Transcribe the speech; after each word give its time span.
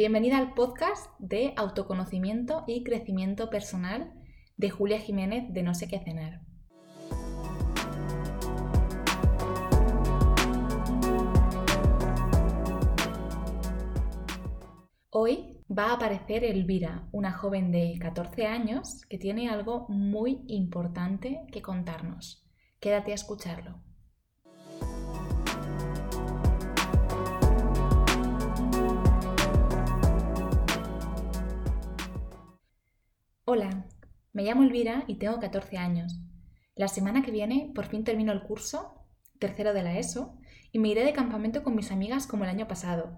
Bienvenida 0.00 0.38
al 0.38 0.54
podcast 0.54 1.10
de 1.18 1.52
autoconocimiento 1.58 2.64
y 2.66 2.84
crecimiento 2.84 3.50
personal 3.50 4.14
de 4.56 4.70
Julia 4.70 4.98
Jiménez 4.98 5.52
de 5.52 5.62
No 5.62 5.74
sé 5.74 5.88
qué 5.88 5.98
cenar. 5.98 6.40
Hoy 15.10 15.58
va 15.70 15.90
a 15.90 15.92
aparecer 15.96 16.44
Elvira, 16.44 17.06
una 17.12 17.32
joven 17.32 17.70
de 17.70 17.98
14 18.00 18.46
años 18.46 19.02
que 19.06 19.18
tiene 19.18 19.50
algo 19.50 19.84
muy 19.90 20.46
importante 20.46 21.42
que 21.52 21.60
contarnos. 21.60 22.48
Quédate 22.80 23.12
a 23.12 23.16
escucharlo. 23.16 23.82
Hola, 33.52 33.84
me 34.32 34.44
llamo 34.44 34.62
Elvira 34.62 35.02
y 35.08 35.16
tengo 35.16 35.40
14 35.40 35.76
años. 35.76 36.20
La 36.76 36.86
semana 36.86 37.22
que 37.22 37.32
viene 37.32 37.72
por 37.74 37.86
fin 37.86 38.04
termino 38.04 38.30
el 38.30 38.42
curso, 38.42 38.94
tercero 39.40 39.74
de 39.74 39.82
la 39.82 39.98
ESO, 39.98 40.38
y 40.70 40.78
me 40.78 40.86
iré 40.86 41.04
de 41.04 41.12
campamento 41.12 41.64
con 41.64 41.74
mis 41.74 41.90
amigas 41.90 42.28
como 42.28 42.44
el 42.44 42.50
año 42.50 42.68
pasado. 42.68 43.10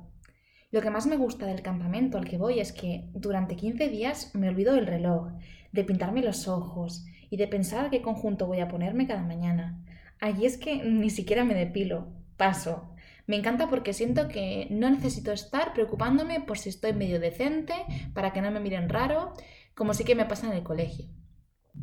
Lo 0.70 0.80
que 0.80 0.88
más 0.88 1.06
me 1.06 1.18
gusta 1.18 1.44
del 1.44 1.60
campamento 1.60 2.16
al 2.16 2.26
que 2.26 2.38
voy 2.38 2.60
es 2.60 2.72
que 2.72 3.10
durante 3.12 3.56
15 3.56 3.90
días 3.90 4.34
me 4.34 4.48
olvido 4.48 4.72
del 4.72 4.86
reloj, 4.86 5.32
de 5.70 5.84
pintarme 5.84 6.22
los 6.22 6.48
ojos 6.48 7.04
y 7.28 7.36
de 7.36 7.46
pensar 7.46 7.90
qué 7.90 8.00
conjunto 8.00 8.46
voy 8.46 8.60
a 8.60 8.68
ponerme 8.68 9.06
cada 9.06 9.24
mañana. 9.24 9.84
Allí 10.18 10.46
es 10.46 10.56
que 10.56 10.82
ni 10.82 11.10
siquiera 11.10 11.44
me 11.44 11.52
depilo, 11.52 12.08
paso. 12.38 12.94
Me 13.26 13.36
encanta 13.36 13.68
porque 13.68 13.92
siento 13.92 14.28
que 14.28 14.66
no 14.70 14.90
necesito 14.90 15.30
estar 15.30 15.74
preocupándome 15.74 16.40
por 16.40 16.58
si 16.58 16.70
estoy 16.70 16.94
medio 16.94 17.20
decente, 17.20 17.74
para 18.14 18.32
que 18.32 18.40
no 18.40 18.50
me 18.50 18.60
miren 18.60 18.88
raro, 18.88 19.34
como 19.74 19.94
sí 19.94 20.04
que 20.04 20.14
me 20.14 20.24
pasa 20.24 20.46
en 20.46 20.54
el 20.54 20.62
colegio. 20.62 21.06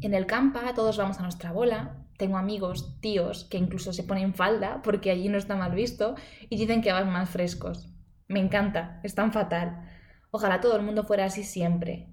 En 0.01 0.13
el 0.13 0.25
campa 0.25 0.73
todos 0.73 0.97
vamos 0.97 1.19
a 1.19 1.23
nuestra 1.23 1.51
bola, 1.51 2.05
tengo 2.17 2.37
amigos, 2.37 2.99
tíos, 3.01 3.45
que 3.45 3.57
incluso 3.57 3.93
se 3.93 4.03
ponen 4.03 4.33
falda 4.33 4.81
porque 4.83 5.09
allí 5.09 5.29
no 5.29 5.37
está 5.37 5.55
mal 5.55 5.73
visto 5.73 6.15
y 6.49 6.57
dicen 6.57 6.81
que 6.81 6.91
van 6.91 7.11
más 7.11 7.29
frescos. 7.29 7.91
Me 8.27 8.39
encanta, 8.39 8.99
es 9.03 9.15
tan 9.15 9.31
fatal. 9.31 9.89
Ojalá 10.31 10.61
todo 10.61 10.75
el 10.75 10.83
mundo 10.83 11.03
fuera 11.03 11.25
así 11.25 11.43
siempre. 11.43 12.07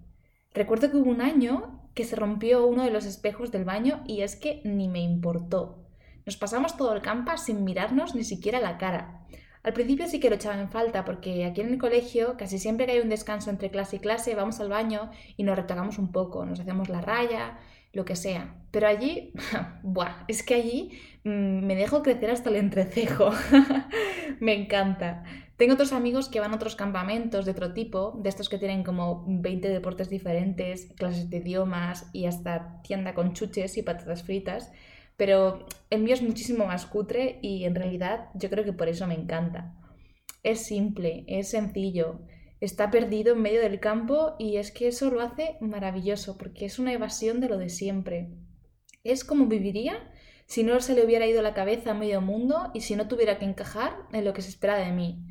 Recuerdo 0.54 0.90
que 0.90 0.96
hubo 0.96 1.10
un 1.10 1.20
año 1.20 1.90
que 1.94 2.04
se 2.04 2.16
rompió 2.16 2.66
uno 2.66 2.84
de 2.84 2.90
los 2.90 3.04
espejos 3.04 3.50
del 3.50 3.64
baño 3.64 4.02
y 4.06 4.22
es 4.22 4.36
que 4.36 4.62
ni 4.64 4.88
me 4.88 5.00
importó. 5.00 5.86
Nos 6.24 6.36
pasamos 6.36 6.76
todo 6.76 6.94
el 6.94 7.02
campa 7.02 7.36
sin 7.36 7.64
mirarnos 7.64 8.14
ni 8.14 8.24
siquiera 8.24 8.60
la 8.60 8.78
cara. 8.78 9.26
Al 9.66 9.72
principio 9.72 10.06
sí 10.06 10.20
que 10.20 10.30
lo 10.30 10.36
echaba 10.36 10.60
en 10.60 10.70
falta 10.70 11.04
porque 11.04 11.44
aquí 11.44 11.60
en 11.60 11.70
el 11.70 11.78
colegio 11.78 12.36
casi 12.36 12.60
siempre 12.60 12.86
que 12.86 12.92
hay 12.92 13.00
un 13.00 13.08
descanso 13.08 13.50
entre 13.50 13.68
clase 13.68 13.96
y 13.96 13.98
clase 13.98 14.36
vamos 14.36 14.60
al 14.60 14.68
baño 14.68 15.10
y 15.36 15.42
nos 15.42 15.56
retocamos 15.56 15.98
un 15.98 16.12
poco, 16.12 16.46
nos 16.46 16.60
hacemos 16.60 16.88
la 16.88 17.00
raya, 17.00 17.58
lo 17.92 18.04
que 18.04 18.14
sea. 18.14 18.54
Pero 18.70 18.86
allí, 18.86 19.32
buah, 19.82 20.22
es 20.28 20.44
que 20.44 20.54
allí 20.54 20.92
mm, 21.24 21.66
me 21.66 21.74
dejo 21.74 22.04
crecer 22.04 22.30
hasta 22.30 22.48
el 22.50 22.56
entrecejo. 22.56 23.32
me 24.40 24.54
encanta. 24.54 25.24
Tengo 25.56 25.74
otros 25.74 25.92
amigos 25.92 26.28
que 26.28 26.38
van 26.38 26.52
a 26.52 26.56
otros 26.56 26.76
campamentos 26.76 27.44
de 27.44 27.50
otro 27.50 27.74
tipo, 27.74 28.20
de 28.22 28.28
estos 28.28 28.48
que 28.48 28.58
tienen 28.58 28.84
como 28.84 29.24
20 29.26 29.68
deportes 29.68 30.08
diferentes, 30.08 30.92
clases 30.96 31.28
de 31.28 31.38
idiomas 31.38 32.08
y 32.12 32.26
hasta 32.26 32.80
tienda 32.82 33.14
con 33.14 33.32
chuches 33.32 33.76
y 33.78 33.82
patatas 33.82 34.22
fritas 34.22 34.70
pero 35.16 35.66
el 35.90 36.02
mío 36.02 36.14
es 36.14 36.22
muchísimo 36.22 36.66
más 36.66 36.86
cutre 36.86 37.38
y 37.42 37.64
en 37.64 37.74
realidad 37.74 38.28
yo 38.34 38.50
creo 38.50 38.64
que 38.64 38.72
por 38.72 38.88
eso 38.88 39.06
me 39.06 39.14
encanta. 39.14 39.74
Es 40.42 40.66
simple, 40.66 41.24
es 41.26 41.48
sencillo, 41.48 42.20
está 42.60 42.90
perdido 42.90 43.34
en 43.34 43.42
medio 43.42 43.60
del 43.60 43.80
campo 43.80 44.36
y 44.38 44.56
es 44.56 44.70
que 44.70 44.88
eso 44.88 45.10
lo 45.10 45.20
hace 45.20 45.56
maravilloso 45.60 46.36
porque 46.38 46.64
es 46.64 46.78
una 46.78 46.92
evasión 46.92 47.40
de 47.40 47.48
lo 47.48 47.58
de 47.58 47.68
siempre. 47.68 48.30
Es 49.04 49.24
como 49.24 49.46
viviría 49.46 50.10
si 50.46 50.62
no 50.62 50.80
se 50.80 50.94
le 50.94 51.04
hubiera 51.04 51.26
ido 51.26 51.42
la 51.42 51.54
cabeza 51.54 51.90
a 51.90 51.94
medio 51.94 52.20
mundo 52.20 52.70
y 52.72 52.82
si 52.82 52.94
no 52.96 53.08
tuviera 53.08 53.38
que 53.38 53.44
encajar 53.44 53.96
en 54.12 54.24
lo 54.24 54.32
que 54.32 54.42
se 54.42 54.50
espera 54.50 54.76
de 54.76 54.92
mí. 54.92 55.24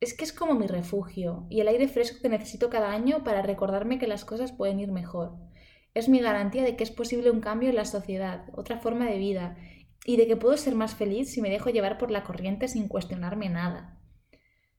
Es 0.00 0.14
que 0.14 0.24
es 0.24 0.32
como 0.32 0.54
mi 0.54 0.66
refugio 0.66 1.46
y 1.50 1.60
el 1.60 1.68
aire 1.68 1.88
fresco 1.88 2.18
que 2.22 2.28
necesito 2.28 2.70
cada 2.70 2.92
año 2.92 3.24
para 3.24 3.42
recordarme 3.42 3.98
que 3.98 4.06
las 4.06 4.24
cosas 4.24 4.52
pueden 4.52 4.78
ir 4.78 4.92
mejor. 4.92 5.36
Es 5.94 6.08
mi 6.08 6.20
garantía 6.20 6.62
de 6.62 6.76
que 6.76 6.84
es 6.84 6.90
posible 6.90 7.30
un 7.30 7.40
cambio 7.40 7.68
en 7.68 7.76
la 7.76 7.84
sociedad, 7.84 8.44
otra 8.54 8.78
forma 8.78 9.06
de 9.06 9.18
vida, 9.18 9.56
y 10.04 10.16
de 10.16 10.26
que 10.26 10.36
puedo 10.36 10.56
ser 10.56 10.74
más 10.74 10.94
feliz 10.94 11.30
si 11.30 11.42
me 11.42 11.50
dejo 11.50 11.70
llevar 11.70 11.98
por 11.98 12.10
la 12.10 12.24
corriente 12.24 12.68
sin 12.68 12.88
cuestionarme 12.88 13.48
nada. 13.48 13.98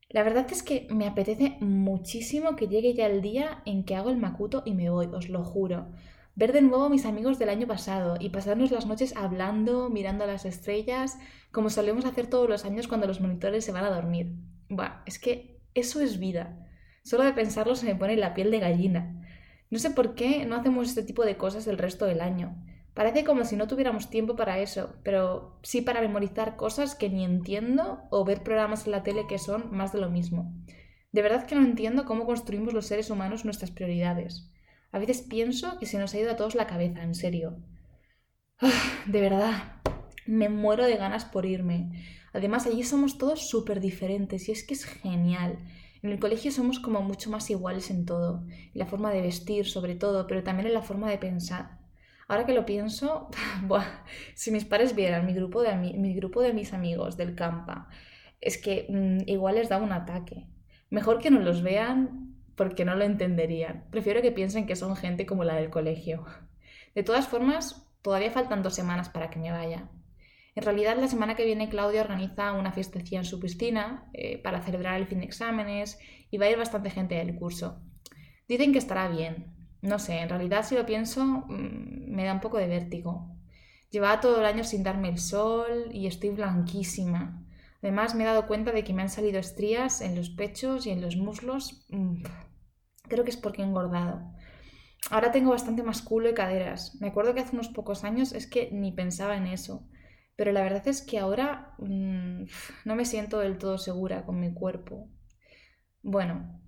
La 0.09 0.23
verdad 0.23 0.47
es 0.49 0.63
que 0.63 0.87
me 0.89 1.05
apetece 1.05 1.57
muchísimo 1.59 2.55
que 2.55 2.67
llegue 2.67 2.95
ya 2.95 3.05
el 3.05 3.21
día 3.21 3.61
en 3.65 3.83
que 3.83 3.95
hago 3.95 4.09
el 4.09 4.17
macuto 4.17 4.63
y 4.65 4.73
me 4.73 4.89
voy, 4.89 5.05
os 5.13 5.29
lo 5.29 5.43
juro. 5.43 5.89
Ver 6.35 6.51
de 6.51 6.61
nuevo 6.61 6.85
a 6.85 6.89
mis 6.89 7.05
amigos 7.05 7.37
del 7.37 7.49
año 7.49 7.67
pasado 7.67 8.15
y 8.19 8.29
pasarnos 8.29 8.71
las 8.71 8.87
noches 8.87 9.15
hablando, 9.15 9.89
mirando 9.89 10.25
las 10.25 10.45
estrellas, 10.45 11.19
como 11.51 11.69
solemos 11.69 12.05
hacer 12.05 12.27
todos 12.27 12.49
los 12.49 12.65
años 12.65 12.87
cuando 12.87 13.05
los 13.05 13.21
monitores 13.21 13.65
se 13.65 13.71
van 13.71 13.83
a 13.83 13.91
dormir. 13.91 14.33
Buah, 14.69 15.03
es 15.05 15.19
que 15.19 15.61
eso 15.75 16.01
es 16.01 16.17
vida. 16.17 16.65
Solo 17.03 17.23
de 17.23 17.33
pensarlo 17.33 17.75
se 17.75 17.85
me 17.85 17.95
pone 17.95 18.15
la 18.15 18.33
piel 18.33 18.49
de 18.49 18.59
gallina. 18.59 19.21
No 19.69 19.79
sé 19.79 19.91
por 19.91 20.15
qué 20.15 20.45
no 20.45 20.55
hacemos 20.55 20.89
este 20.89 21.03
tipo 21.03 21.25
de 21.25 21.37
cosas 21.37 21.67
el 21.67 21.77
resto 21.77 22.05
del 22.05 22.21
año. 22.21 22.55
Parece 22.93 23.23
como 23.23 23.45
si 23.45 23.55
no 23.55 23.67
tuviéramos 23.67 24.09
tiempo 24.09 24.35
para 24.35 24.59
eso, 24.59 24.95
pero 25.03 25.57
sí 25.63 25.81
para 25.81 26.01
memorizar 26.01 26.55
cosas 26.55 26.95
que 26.95 27.09
ni 27.09 27.23
entiendo 27.23 27.99
o 28.09 28.25
ver 28.25 28.43
programas 28.43 28.85
en 28.85 28.91
la 28.91 29.03
tele 29.03 29.27
que 29.27 29.37
son 29.39 29.75
más 29.75 29.93
de 29.93 30.01
lo 30.01 30.09
mismo. 30.09 30.53
De 31.11 31.21
verdad 31.21 31.45
que 31.45 31.55
no 31.55 31.61
entiendo 31.61 32.05
cómo 32.05 32.25
construimos 32.25 32.73
los 32.73 32.87
seres 32.87 33.09
humanos 33.09 33.45
nuestras 33.45 33.71
prioridades. 33.71 34.51
A 34.91 34.99
veces 34.99 35.21
pienso 35.21 35.77
que 35.79 35.85
se 35.85 35.99
nos 35.99 36.13
ha 36.13 36.19
ido 36.19 36.31
a 36.31 36.35
todos 36.35 36.55
la 36.55 36.67
cabeza, 36.67 37.03
en 37.03 37.15
serio. 37.15 37.57
De 39.05 39.21
verdad, 39.21 39.81
me 40.25 40.49
muero 40.49 40.85
de 40.85 40.97
ganas 40.97 41.25
por 41.25 41.45
irme. 41.45 42.03
Además, 42.33 42.67
allí 42.67 42.83
somos 42.83 43.17
todos 43.17 43.49
súper 43.49 43.79
diferentes 43.79 44.49
y 44.49 44.51
es 44.51 44.63
que 44.63 44.73
es 44.73 44.85
genial. 44.85 45.57
En 46.01 46.11
el 46.11 46.19
colegio 46.19 46.51
somos 46.51 46.79
como 46.79 47.01
mucho 47.01 47.29
más 47.29 47.49
iguales 47.49 47.89
en 47.89 48.05
todo, 48.05 48.43
en 48.47 48.71
la 48.73 48.85
forma 48.85 49.11
de 49.11 49.21
vestir 49.21 49.65
sobre 49.65 49.95
todo, 49.95 50.27
pero 50.27 50.43
también 50.43 50.67
en 50.67 50.73
la 50.73 50.81
forma 50.81 51.09
de 51.09 51.17
pensar. 51.17 51.77
Ahora 52.27 52.45
que 52.45 52.53
lo 52.53 52.65
pienso, 52.65 53.29
si 54.35 54.51
mis 54.51 54.65
padres 54.65 54.95
vieran 54.95 55.25
mi 55.25 55.33
grupo 55.33 55.61
de, 55.61 55.75
mi 55.75 56.13
grupo 56.13 56.41
de 56.41 56.53
mis 56.53 56.73
amigos 56.73 57.17
del 57.17 57.35
campa, 57.35 57.89
es 58.41 58.57
que 58.57 58.85
mm, 58.89 59.29
igual 59.29 59.55
les 59.55 59.69
da 59.69 59.77
un 59.77 59.91
ataque. 59.91 60.47
Mejor 60.89 61.19
que 61.19 61.31
no 61.31 61.39
los 61.39 61.61
vean 61.61 62.35
porque 62.55 62.85
no 62.85 62.95
lo 62.95 63.03
entenderían. 63.03 63.85
Prefiero 63.91 64.21
que 64.21 64.31
piensen 64.31 64.65
que 64.65 64.75
son 64.75 64.95
gente 64.95 65.25
como 65.25 65.43
la 65.43 65.55
del 65.55 65.69
colegio. 65.69 66.25
De 66.95 67.03
todas 67.03 67.27
formas, 67.27 67.87
todavía 68.01 68.31
faltan 68.31 68.63
dos 68.63 68.75
semanas 68.75 69.09
para 69.09 69.29
que 69.29 69.39
me 69.39 69.51
vaya. 69.51 69.89
En 70.59 70.65
realidad, 70.65 70.97
la 70.97 71.07
semana 71.07 71.37
que 71.37 71.45
viene 71.45 71.69
Claudia 71.69 72.01
organiza 72.01 72.51
una 72.51 72.73
fiestecilla 72.73 73.19
en 73.19 73.23
su 73.23 73.39
piscina 73.39 74.09
eh, 74.11 74.41
para 74.43 74.61
celebrar 74.61 74.99
el 74.99 75.07
fin 75.07 75.19
de 75.19 75.25
exámenes 75.25 75.97
y 76.29 76.37
va 76.37 76.47
a 76.47 76.49
ir 76.49 76.57
bastante 76.57 76.89
gente 76.89 77.15
del 77.15 77.33
curso. 77.33 77.81
Dicen 78.45 78.73
que 78.73 78.79
estará 78.79 79.07
bien. 79.07 79.55
No 79.81 79.99
sé, 79.99 80.19
en 80.19 80.27
realidad 80.27 80.65
si 80.65 80.75
lo 80.75 80.85
pienso 80.85 81.23
mm, 81.23 82.13
me 82.13 82.25
da 82.25 82.33
un 82.33 82.41
poco 82.41 82.57
de 82.57 82.67
vértigo. 82.67 83.37
Llevaba 83.89 84.19
todo 84.19 84.41
el 84.41 84.45
año 84.45 84.65
sin 84.65 84.83
darme 84.83 85.07
el 85.07 85.17
sol 85.17 85.91
y 85.93 86.07
estoy 86.07 86.31
blanquísima. 86.31 87.41
Además 87.81 88.13
me 88.13 88.23
he 88.23 88.27
dado 88.27 88.45
cuenta 88.45 88.73
de 88.73 88.83
que 88.83 88.91
me 88.91 89.01
han 89.01 89.09
salido 89.09 89.39
estrías 89.39 90.01
en 90.01 90.13
los 90.13 90.29
pechos 90.29 90.85
y 90.85 90.89
en 90.89 90.99
los 90.99 91.15
muslos. 91.15 91.85
Mm, 91.87 92.23
creo 93.07 93.23
que 93.23 93.31
es 93.31 93.37
porque 93.37 93.61
he 93.61 93.65
engordado. 93.65 94.29
Ahora 95.09 95.31
tengo 95.31 95.51
bastante 95.51 95.83
más 95.83 96.01
culo 96.01 96.29
y 96.29 96.33
caderas. 96.33 96.97
Me 96.99 97.07
acuerdo 97.07 97.33
que 97.33 97.39
hace 97.39 97.55
unos 97.55 97.69
pocos 97.69 98.03
años 98.03 98.33
es 98.33 98.45
que 98.45 98.69
ni 98.73 98.91
pensaba 98.91 99.37
en 99.37 99.47
eso. 99.47 99.87
Pero 100.39 100.53
la 100.53 100.61
verdad 100.61 100.87
es 100.87 101.01
que 101.01 101.19
ahora 101.19 101.73
mm, 101.79 102.43
no 102.85 102.95
me 102.95 103.03
siento 103.03 103.39
del 103.39 103.57
todo 103.57 103.77
segura 103.77 104.25
con 104.25 104.39
mi 104.39 104.53
cuerpo. 104.53 105.09
Bueno, 106.01 106.61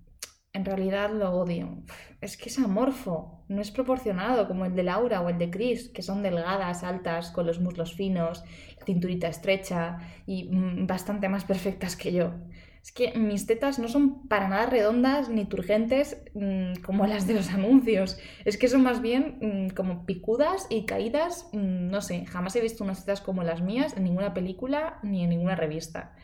en 0.52 0.66
realidad 0.66 1.10
lo 1.10 1.30
odio. 1.30 1.82
Es 2.20 2.36
que 2.36 2.50
es 2.50 2.58
amorfo, 2.58 3.46
no 3.48 3.62
es 3.62 3.70
proporcionado 3.70 4.46
como 4.46 4.66
el 4.66 4.74
de 4.74 4.82
Laura 4.82 5.22
o 5.22 5.30
el 5.30 5.38
de 5.38 5.48
Chris, 5.48 5.88
que 5.88 6.02
son 6.02 6.22
delgadas, 6.22 6.84
altas, 6.84 7.30
con 7.30 7.46
los 7.46 7.60
muslos 7.60 7.94
finos, 7.94 8.44
la 8.78 8.84
cinturita 8.84 9.28
estrecha 9.28 10.00
y 10.26 10.54
mm, 10.54 10.86
bastante 10.86 11.30
más 11.30 11.44
perfectas 11.52 11.96
que 11.96 12.12
yo. 12.12 12.34
Es 12.82 12.90
que 12.90 13.16
mis 13.16 13.46
tetas 13.46 13.78
no 13.78 13.86
son 13.86 14.26
para 14.26 14.48
nada 14.48 14.66
redondas 14.66 15.28
ni 15.28 15.44
turgentes 15.44 16.20
mm, 16.34 16.82
como 16.84 17.06
las 17.06 17.28
de 17.28 17.34
los 17.34 17.50
anuncios. 17.50 18.18
Es 18.44 18.58
que 18.58 18.68
son 18.68 18.82
más 18.82 19.00
bien 19.00 19.38
mm, 19.40 19.74
como 19.74 20.04
picudas 20.04 20.66
y 20.68 20.84
caídas. 20.84 21.48
Mm, 21.52 21.88
no 21.90 22.00
sé, 22.00 22.26
jamás 22.26 22.56
he 22.56 22.60
visto 22.60 22.82
unas 22.82 23.00
tetas 23.04 23.20
como 23.20 23.44
las 23.44 23.62
mías 23.62 23.96
en 23.96 24.04
ninguna 24.04 24.34
película 24.34 24.98
ni 25.04 25.22
en 25.22 25.30
ninguna 25.30 25.54
revista. 25.54 26.16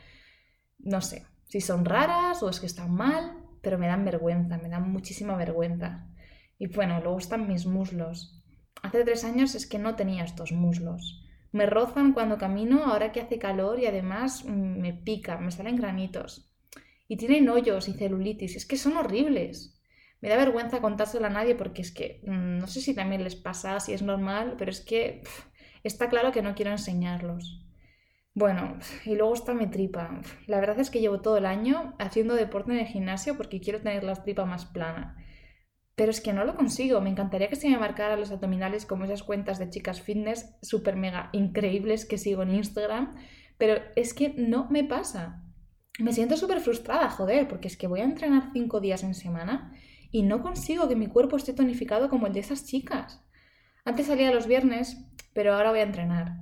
No 0.78 1.00
sé 1.00 1.26
si 1.48 1.60
son 1.60 1.84
raras 1.84 2.42
o 2.42 2.50
es 2.50 2.60
que 2.60 2.66
están 2.66 2.92
mal, 2.92 3.36
pero 3.62 3.78
me 3.78 3.86
dan 3.86 4.04
vergüenza, 4.04 4.58
me 4.58 4.68
dan 4.68 4.90
muchísima 4.90 5.36
vergüenza. 5.36 6.06
Y 6.58 6.66
bueno, 6.66 7.00
luego 7.00 7.18
están 7.18 7.48
mis 7.48 7.66
muslos. 7.66 8.42
Hace 8.82 9.04
tres 9.04 9.24
años 9.24 9.54
es 9.54 9.66
que 9.66 9.78
no 9.78 9.96
tenía 9.96 10.24
estos 10.24 10.52
muslos. 10.52 11.24
Me 11.52 11.66
rozan 11.66 12.12
cuando 12.12 12.36
camino 12.36 12.84
ahora 12.84 13.12
que 13.12 13.20
hace 13.20 13.38
calor 13.38 13.80
y 13.80 13.86
además 13.86 14.44
me 14.44 14.92
pica, 14.92 15.38
me 15.38 15.50
salen 15.50 15.76
granitos. 15.76 16.47
Y 17.08 17.16
tienen 17.16 17.48
hoyos 17.48 17.88
y 17.88 17.94
celulitis. 17.94 18.54
Es 18.54 18.66
que 18.66 18.76
son 18.76 18.96
horribles. 18.96 19.80
Me 20.20 20.28
da 20.28 20.36
vergüenza 20.36 20.80
contárselo 20.80 21.26
a 21.26 21.30
nadie 21.30 21.54
porque 21.54 21.82
es 21.82 21.92
que 21.92 22.20
mm, 22.24 22.58
no 22.58 22.66
sé 22.66 22.80
si 22.80 22.94
también 22.94 23.24
les 23.24 23.36
pasa, 23.36 23.80
si 23.80 23.92
es 23.92 24.02
normal, 24.02 24.54
pero 24.58 24.70
es 24.70 24.80
que 24.80 25.22
está 25.82 26.08
claro 26.08 26.32
que 26.32 26.42
no 26.42 26.54
quiero 26.54 26.70
enseñarlos. 26.70 27.64
Bueno, 28.34 28.78
y 29.04 29.16
luego 29.16 29.34
está 29.34 29.54
mi 29.54 29.66
tripa. 29.66 30.20
La 30.46 30.60
verdad 30.60 30.78
es 30.78 30.90
que 30.90 31.00
llevo 31.00 31.20
todo 31.20 31.38
el 31.38 31.46
año 31.46 31.94
haciendo 31.98 32.34
deporte 32.34 32.72
en 32.72 32.78
el 32.78 32.86
gimnasio 32.86 33.36
porque 33.36 33.60
quiero 33.60 33.80
tener 33.80 34.04
la 34.04 34.14
tripa 34.14 34.44
más 34.44 34.66
plana. 34.66 35.16
Pero 35.96 36.12
es 36.12 36.20
que 36.20 36.32
no 36.32 36.44
lo 36.44 36.54
consigo. 36.54 37.00
Me 37.00 37.10
encantaría 37.10 37.48
que 37.48 37.56
se 37.56 37.68
me 37.68 37.78
marcaran 37.78 38.20
los 38.20 38.30
abdominales 38.30 38.86
como 38.86 39.04
esas 39.04 39.24
cuentas 39.24 39.58
de 39.58 39.70
chicas 39.70 40.00
fitness 40.00 40.56
súper 40.62 40.94
mega 40.94 41.30
increíbles 41.32 42.06
que 42.06 42.18
sigo 42.18 42.44
en 42.44 42.54
Instagram. 42.54 43.16
Pero 43.56 43.82
es 43.96 44.14
que 44.14 44.34
no 44.36 44.68
me 44.70 44.84
pasa. 44.84 45.42
Me 45.98 46.12
siento 46.12 46.36
súper 46.36 46.60
frustrada, 46.60 47.10
joder, 47.10 47.48
porque 47.48 47.66
es 47.66 47.76
que 47.76 47.88
voy 47.88 48.00
a 48.00 48.04
entrenar 48.04 48.50
cinco 48.52 48.80
días 48.80 49.02
en 49.02 49.14
semana 49.14 49.72
y 50.12 50.22
no 50.22 50.42
consigo 50.42 50.88
que 50.88 50.96
mi 50.96 51.08
cuerpo 51.08 51.36
esté 51.36 51.52
tonificado 51.52 52.08
como 52.08 52.28
el 52.28 52.32
de 52.32 52.40
esas 52.40 52.64
chicas. 52.64 53.20
Antes 53.84 54.06
salía 54.06 54.32
los 54.32 54.46
viernes, 54.46 54.96
pero 55.32 55.54
ahora 55.54 55.70
voy 55.70 55.80
a 55.80 55.84
entrenar. 55.84 56.36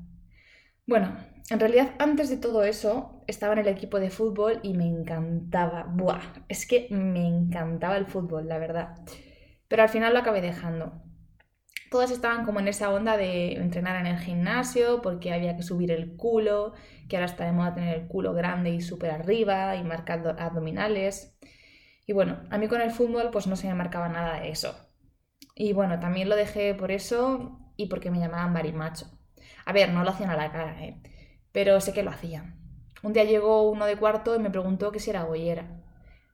Bueno, 0.87 1.17
en 1.49 1.61
realidad 1.61 1.95
antes 1.99 2.29
de 2.29 2.37
todo 2.37 2.65
eso 2.65 3.23
estaba 3.27 3.55
en 3.55 3.61
el 3.61 3.69
equipo 3.69 3.99
de 3.99 4.11
fútbol 4.11 4.61
y 4.63 4.75
me 4.75 4.87
encantaba. 4.87 5.85
Buah, 5.85 6.45
es 6.49 6.67
que 6.67 6.89
me 6.91 7.27
encantaba 7.27 7.97
el 7.97 8.07
fútbol, 8.07 8.49
la 8.49 8.59
verdad. 8.59 8.95
Pero 9.69 9.83
al 9.83 9.89
final 9.89 10.13
lo 10.13 10.19
acabé 10.19 10.43
dejando. 10.43 11.06
Todas 11.91 12.11
estaban 12.11 12.45
como 12.45 12.61
en 12.61 12.69
esa 12.69 12.91
onda 12.91 13.17
de 13.17 13.53
entrenar 13.53 13.97
en 13.97 14.07
el 14.07 14.19
gimnasio 14.19 15.03
porque 15.03 15.33
había 15.33 15.57
que 15.57 15.63
subir 15.63 15.93
el 15.93 16.17
culo, 16.17 16.73
que 17.09 17.17
ahora 17.17 17.27
está 17.27 17.45
de 17.45 17.53
moda 17.53 17.75
tener 17.75 17.99
el 17.99 18.09
culo 18.09 18.33
grande 18.33 18.71
y 18.71 18.81
súper 18.81 19.11
arriba 19.13 19.77
y 19.77 19.85
marcar 19.85 20.37
abdominales. 20.39 21.39
Y 22.07 22.13
bueno, 22.13 22.41
a 22.51 22.59
mí 22.59 22.69
con 22.69 22.81
el 22.81 22.91
fútbol 22.91 23.31
pues 23.31 23.47
no 23.47 23.57
se 23.57 23.69
me 23.69 23.75
marcaba 23.75 24.09
nada 24.09 24.41
de 24.41 24.51
eso. 24.51 24.75
Y 25.55 25.73
bueno, 25.73 26.01
también 26.01 26.29
lo 26.29 26.37
dejé 26.37 26.75
por 26.75 26.91
eso 26.91 27.59
y 27.77 27.87
porque 27.87 28.11
me 28.11 28.19
llamaban 28.19 28.53
marimacho. 28.53 29.07
A 29.65 29.73
ver, 29.73 29.91
no 29.93 30.03
lo 30.05 30.11
hacían 30.11 30.31
a 30.31 30.37
la 30.37 30.53
cara, 30.53 30.85
¿eh? 30.85 31.01
pero 31.53 31.81
sé 31.81 31.93
que 31.93 32.03
lo 32.03 32.11
hacían. 32.11 32.61
Un 33.03 33.13
día 33.13 33.25
llegó 33.25 33.71
uno 33.71 33.87
de 33.87 33.97
cuarto 33.97 34.35
y 34.35 34.39
me 34.39 34.51
preguntó 34.51 34.93
que 34.93 35.01
si 35.01 35.11
era 35.11 35.23
goyera. 35.23 35.83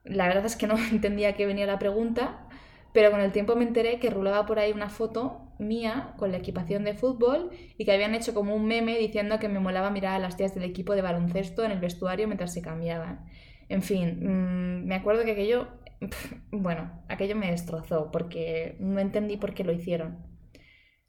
La 0.04 0.26
verdad 0.26 0.46
es 0.46 0.56
que 0.56 0.66
no 0.66 0.76
entendía 0.90 1.34
qué 1.34 1.46
venía 1.46 1.66
la 1.66 1.78
pregunta, 1.78 2.49
pero 2.93 3.10
con 3.10 3.20
el 3.20 3.32
tiempo 3.32 3.54
me 3.54 3.64
enteré 3.64 3.99
que 4.00 4.10
rulaba 4.10 4.46
por 4.46 4.58
ahí 4.58 4.72
una 4.72 4.90
foto 4.90 5.41
mía 5.62 6.14
con 6.17 6.32
la 6.32 6.38
equipación 6.38 6.85
de 6.85 6.94
fútbol 6.94 7.50
y 7.79 7.85
que 7.85 7.93
habían 7.93 8.14
hecho 8.14 8.35
como 8.35 8.55
un 8.55 8.67
meme 8.67 8.99
diciendo 8.99 9.38
que 9.38 9.49
me 9.49 9.61
molaba 9.61 9.91
mirar 9.91 10.14
a 10.14 10.19
las 10.19 10.37
tías 10.37 10.55
del 10.55 10.64
equipo 10.64 10.94
de 10.94 11.03
baloncesto 11.03 11.64
en 11.64 11.73
el 11.73 11.81
vestuario 11.81 12.26
mientras 12.26 12.53
se 12.53 12.62
cambiaban. 12.62 13.26
En 13.69 13.82
fin, 13.82 14.19
mm, 14.20 14.87
me 14.87 14.94
acuerdo 14.94 15.25
que 15.25 15.32
aquello, 15.32 15.69
bueno, 16.50 17.03
aquello 17.09 17.37
me 17.37 17.50
destrozó 17.50 18.11
porque 18.11 18.76
no 18.81 19.00
entendí 19.00 19.37
por 19.37 19.55
qué 19.55 19.64
lo 19.64 19.73
hicieron. 19.73 20.26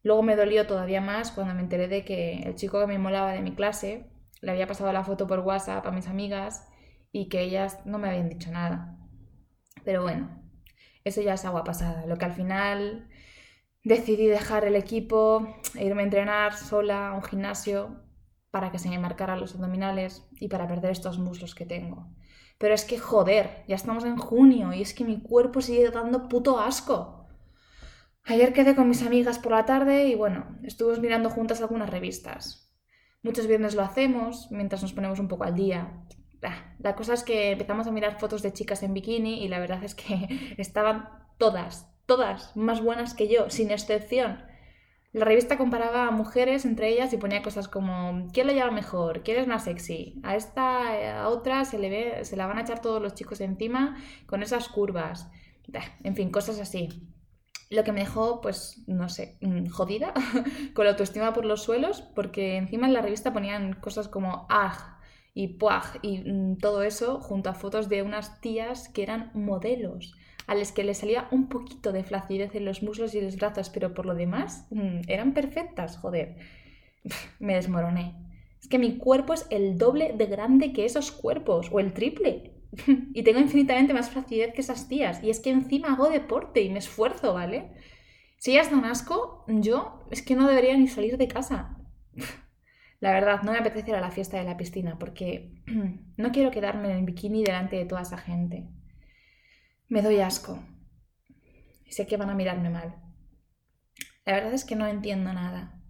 Luego 0.04 0.22
me 0.22 0.36
dolió 0.36 0.68
todavía 0.68 1.02
más 1.02 1.32
cuando 1.32 1.54
me 1.54 1.62
enteré 1.62 1.88
de 1.88 2.04
que 2.04 2.44
el 2.44 2.56
chico 2.56 2.80
que 2.80 2.88
me 2.88 3.00
molaba 3.00 3.32
de 3.34 3.42
mi 3.42 3.56
clase 3.56 4.06
le 4.42 4.52
había 4.52 4.68
pasado 4.68 4.92
la 4.92 5.04
foto 5.04 5.28
por 5.28 5.40
WhatsApp 5.40 5.86
a 5.88 5.92
mis 5.92 6.08
amigas 6.08 6.68
y 7.12 7.30
que 7.30 7.42
ellas 7.42 7.80
no 7.86 8.00
me 8.00 8.10
habían 8.10 8.30
dicho 8.30 8.52
nada. 8.52 8.98
Pero 9.86 10.02
bueno, 10.02 10.44
eso 11.06 11.22
ya 11.22 11.34
es 11.34 11.46
agua 11.46 11.64
pasada. 11.64 12.06
Lo 12.06 12.18
que 12.18 12.26
al 12.26 12.34
final 12.34 13.08
decidí 13.84 14.28
dejar 14.28 14.66
el 14.66 14.76
equipo 14.76 15.48
e 15.76 15.86
irme 15.86 16.02
a 16.02 16.06
entrenar 16.06 16.56
sola 16.56 17.10
a 17.10 17.14
un 17.14 17.24
gimnasio 17.24 18.02
para 18.52 18.72
que 18.72 18.80
se 18.80 18.90
me 18.90 19.00
marcaran 19.00 19.40
los 19.40 19.56
abdominales 19.56 20.28
y 20.40 20.48
para 20.48 20.68
perder 20.68 20.92
estos 20.92 21.20
muslos 21.20 21.56
que 21.56 21.66
tengo. 21.66 22.08
Pero 22.58 22.76
es 22.76 22.86
que, 22.86 23.00
joder, 23.00 23.64
ya 23.68 23.76
estamos 23.76 24.06
en 24.06 24.18
junio 24.18 24.74
y 24.74 24.82
es 24.82 24.94
que 24.94 25.04
mi 25.04 25.22
cuerpo 25.22 25.62
sigue 25.62 25.90
dando 25.90 26.28
puto 26.30 26.60
asco. 26.60 27.28
Ayer 28.26 28.54
quedé 28.54 28.76
con 28.76 28.88
mis 28.88 29.02
amigas 29.02 29.40
por 29.40 29.52
la 29.52 29.66
tarde 29.66 30.08
y 30.08 30.16
bueno, 30.16 30.58
estuvimos 30.64 31.00
mirando 31.00 31.30
juntas 31.30 31.62
algunas 31.62 31.90
revistas. 31.90 32.72
Muchos 33.22 33.48
viernes 33.48 33.76
lo 33.76 33.82
hacemos 33.82 34.48
mientras 34.52 34.82
nos 34.82 34.94
ponemos 34.94 35.20
un 35.20 35.28
poco 35.28 35.44
al 35.44 35.56
día. 35.56 36.06
Ah, 36.42 36.76
la 36.80 36.96
cosa 36.96 37.14
es 37.14 37.24
que 37.24 37.52
empezamos 37.52 37.88
a 37.88 37.92
mirar 37.92 38.20
fotos 38.20 38.42
de 38.42 38.54
chicas 38.54 38.84
en 38.84 38.94
bikini 38.94 39.44
y 39.44 39.48
la 39.48 39.60
verdad 39.60 39.84
es 39.84 39.96
que 39.96 40.56
estaban 40.58 41.10
todas, 41.38 41.93
todas 42.06 42.56
más 42.56 42.82
buenas 42.82 43.14
que 43.14 43.28
yo, 43.28 43.50
sin 43.50 43.72
excepción. 43.72 44.44
La 45.14 45.26
revista 45.26 45.58
comparaba 45.60 46.08
a 46.08 46.12
mujeres 46.12 46.66
entre 46.66 46.90
ellas 46.90 47.14
y 47.14 47.18
ponía 47.18 47.44
cosas 47.44 47.68
como 47.68 48.28
¿quién 48.34 48.48
lo 48.48 48.54
lleva 48.54 48.72
mejor? 48.72 49.22
¿quién 49.22 49.40
es 49.40 49.48
más 49.48 49.66
sexy? 49.66 50.20
A 50.24 50.36
esta, 50.36 51.22
a 51.22 51.30
otra 51.30 51.66
se 51.66 51.78
le 51.78 51.90
ve, 51.90 52.26
se 52.26 52.36
la 52.36 52.48
van 52.48 52.58
a 52.58 52.62
echar 52.62 52.82
todos 52.82 53.00
los 53.00 53.14
chicos 53.14 53.40
encima 53.40 53.96
con 54.26 54.42
esas 54.42 54.70
curvas. 54.70 55.30
En 56.04 56.16
fin, 56.16 56.32
cosas 56.32 56.60
así. 56.60 56.90
Lo 57.70 57.84
que 57.84 57.92
me 57.92 58.02
dejó, 58.02 58.42
pues, 58.42 58.84
no 58.88 59.08
sé, 59.08 59.38
mm, 59.42 59.68
jodida, 59.68 60.14
con 60.74 60.86
la 60.86 60.92
autoestima 60.92 61.32
por 61.34 61.46
los 61.46 61.64
suelos, 61.64 62.02
porque 62.16 62.58
encima 62.58 62.88
en 62.88 62.94
la 62.94 63.02
revista 63.02 63.34
ponían 63.34 63.74
cosas 63.74 64.08
como 64.08 64.46
¡ah! 64.50 65.00
y 65.34 65.60
¡puaj! 65.60 65.98
y 66.02 66.20
mm, 66.20 66.58
todo 66.58 66.84
eso 66.84 67.20
junto 67.20 67.50
a 67.50 67.54
fotos 67.54 67.88
de 67.88 68.02
unas 68.02 68.42
tías 68.42 68.90
que 68.90 69.04
eran 69.04 69.32
modelos 69.34 70.16
a 70.48 70.56
las 70.56 70.72
que 70.72 70.84
le 70.84 70.94
salía 70.94 71.28
un 71.32 71.48
poquito 71.48 71.92
de 71.92 72.04
flacidez 72.04 72.56
en 72.56 72.66
los 72.66 72.84
muslos 72.84 73.16
y 73.16 73.22
los 73.22 73.38
brazos, 73.38 73.70
pero 73.70 73.94
por 73.94 74.06
lo 74.06 74.16
demás 74.16 74.68
mm, 74.72 75.02
eran 75.08 75.34
perfectas, 75.34 75.98
joder. 75.98 76.38
Me 77.40 77.56
desmoroné. 77.56 78.16
Es 78.62 78.68
que 78.68 78.80
mi 78.80 78.98
cuerpo 78.98 79.34
es 79.34 79.46
el 79.50 79.78
doble 79.78 80.14
de 80.14 80.26
grande 80.26 80.72
que 80.72 80.86
esos 80.86 81.12
cuerpos, 81.12 81.70
o 81.72 81.80
el 81.80 81.94
triple. 81.94 82.54
y 83.14 83.24
tengo 83.24 83.40
infinitamente 83.40 83.94
más 83.94 84.10
flacidez 84.10 84.54
que 84.54 84.62
esas 84.62 84.88
tías. 84.88 85.24
Y 85.24 85.30
es 85.30 85.40
que 85.40 85.50
encima 85.50 85.94
hago 85.94 86.10
deporte 86.10 86.62
y 86.62 86.70
me 86.70 86.80
esfuerzo, 86.80 87.34
¿vale? 87.34 87.72
Si 88.38 88.52
ellas 88.52 88.72
dan 88.72 88.86
asco, 88.86 89.46
yo 89.48 90.06
es 90.12 90.22
que 90.22 90.36
no 90.36 90.48
debería 90.48 90.78
ni 90.78 90.88
salir 90.88 91.18
de 91.18 91.28
casa. 91.28 91.78
La 93.00 93.12
verdad, 93.12 93.42
no 93.44 93.52
me 93.52 93.58
apetece 93.58 93.90
ir 93.90 93.96
a 93.96 94.02
la 94.02 94.12
fiesta 94.12 94.38
de 94.38 94.46
la 94.46 94.56
piscina 94.56 94.98
porque 94.98 95.52
no 96.18 96.32
quiero 96.32 96.52
quedarme 96.52 96.90
en 96.90 96.98
el 97.00 97.06
bikini 97.06 97.44
delante 97.44 97.76
de 97.76 97.86
toda 97.86 98.02
esa 98.02 98.18
gente. 98.18 98.70
Me 99.94 100.02
doy 100.02 100.22
asco. 100.22 100.58
Sé 101.88 102.08
que 102.08 102.18
van 102.18 102.32
a 102.32 102.34
mirarme 102.34 102.72
mal. 102.72 102.96
La 104.26 104.34
verdad 104.34 104.56
es 104.56 104.66
que 104.66 104.76
no 104.76 104.88
entiendo 104.88 105.32
nada. 105.34 105.84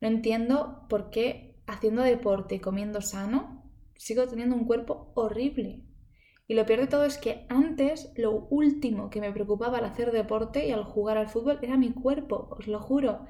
No 0.00 0.08
entiendo 0.08 0.88
por 0.88 1.10
qué 1.10 1.62
haciendo 1.68 2.02
deporte 2.02 2.56
y 2.56 2.58
comiendo 2.58 3.00
sano 3.00 3.62
sigo 3.94 4.26
teniendo 4.26 4.56
un 4.56 4.64
cuerpo 4.64 5.12
horrible. 5.14 5.84
Y 6.48 6.54
lo 6.54 6.66
peor 6.66 6.80
de 6.80 6.86
todo 6.88 7.04
es 7.04 7.16
que 7.16 7.46
antes 7.48 8.12
lo 8.16 8.48
último 8.50 9.08
que 9.08 9.20
me 9.20 9.30
preocupaba 9.30 9.78
al 9.78 9.84
hacer 9.84 10.10
deporte 10.10 10.66
y 10.66 10.72
al 10.72 10.82
jugar 10.82 11.16
al 11.16 11.28
fútbol 11.28 11.60
era 11.62 11.76
mi 11.76 11.92
cuerpo, 11.92 12.48
os 12.58 12.66
lo 12.66 12.80
juro. 12.80 13.24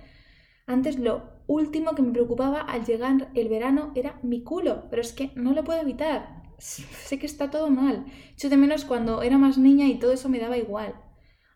Antes 0.66 0.98
lo 0.98 1.34
último 1.46 1.94
que 1.94 2.00
me 2.00 2.12
preocupaba 2.12 2.62
al 2.62 2.86
llegar 2.86 3.30
el 3.34 3.50
verano 3.50 3.92
era 3.94 4.20
mi 4.22 4.42
culo, 4.42 4.88
pero 4.88 5.02
es 5.02 5.12
que 5.12 5.32
no 5.34 5.52
lo 5.52 5.64
puedo 5.64 5.82
evitar 5.82 6.43
sé 6.58 7.18
que 7.18 7.26
está 7.26 7.50
todo 7.50 7.70
mal. 7.70 8.04
Echo 8.32 8.48
de 8.48 8.56
menos 8.56 8.84
cuando 8.84 9.22
era 9.22 9.38
más 9.38 9.58
niña 9.58 9.86
y 9.86 9.98
todo 9.98 10.12
eso 10.12 10.28
me 10.28 10.38
daba 10.38 10.56
igual. 10.56 10.94